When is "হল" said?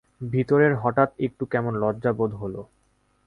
2.35-2.55